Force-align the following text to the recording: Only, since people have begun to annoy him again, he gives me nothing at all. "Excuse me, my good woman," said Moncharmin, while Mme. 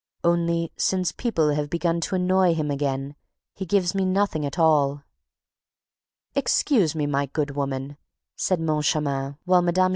Only, 0.23 0.71
since 0.77 1.11
people 1.11 1.49
have 1.49 1.69
begun 1.69 2.01
to 2.01 2.15
annoy 2.15 2.55
him 2.55 2.71
again, 2.71 3.13
he 3.53 3.67
gives 3.67 3.93
me 3.93 4.03
nothing 4.03 4.47
at 4.47 4.57
all. 4.57 5.03
"Excuse 6.33 6.95
me, 6.95 7.05
my 7.05 7.27
good 7.27 7.51
woman," 7.51 7.97
said 8.35 8.59
Moncharmin, 8.59 9.37
while 9.45 9.61
Mme. 9.61 9.89